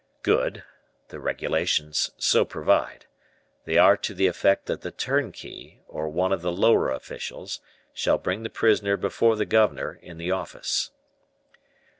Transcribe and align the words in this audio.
"Good; 0.23 0.63
the 1.09 1.19
regulations 1.19 2.09
so 2.17 2.43
provide. 2.43 3.05
They 3.65 3.77
are 3.77 3.95
to 3.97 4.15
the 4.15 4.25
effect 4.25 4.65
that 4.65 4.81
the 4.81 4.89
turnkey, 4.89 5.83
or 5.87 6.09
one 6.09 6.31
of 6.33 6.41
the 6.41 6.51
lower 6.51 6.89
officials, 6.89 7.61
shall 7.93 8.17
bring 8.17 8.41
the 8.41 8.49
prisoner 8.49 8.97
before 8.97 9.35
the 9.35 9.45
governor, 9.45 9.99
in 10.01 10.17
the 10.17 10.31
office." 10.31 10.89